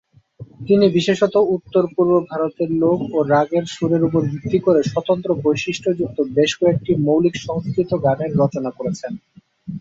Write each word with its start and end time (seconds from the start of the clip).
তিনি 0.59 0.85
বিশেষত 0.95 1.35
উত্তর-পূর্ব 1.55 2.11
ভারতের 2.29 2.69
লোক 2.81 2.99
ও 3.13 3.29
রাগের 3.31 3.65
সুরের 3.67 4.01
উপর 4.03 4.21
ভিত্তি 4.31 4.59
করে 4.59 4.81
স্বতন্ত্র 4.83 5.29
বৈশিষ্ট্যযুক্ত 5.43 6.17
বেশ 6.37 6.51
কয়েকটি 6.59 6.91
মৌলিক 7.05 7.35
সংস্কৃত 7.45 7.91
গানের 8.05 8.31
রচনা 8.41 8.71
করেছেন। 8.77 9.13